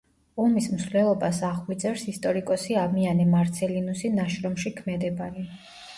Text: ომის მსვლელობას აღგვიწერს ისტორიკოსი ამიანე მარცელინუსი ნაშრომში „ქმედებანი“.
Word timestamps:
ომის 0.43 0.67
მსვლელობას 0.75 1.41
აღგვიწერს 1.49 2.05
ისტორიკოსი 2.13 2.77
ამიანე 2.85 3.27
მარცელინუსი 3.35 4.15
ნაშრომში 4.17 4.77
„ქმედებანი“. 4.81 5.47